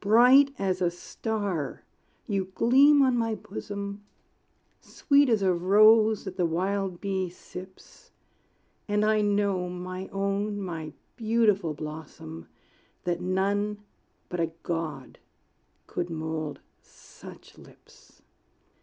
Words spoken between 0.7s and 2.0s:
a star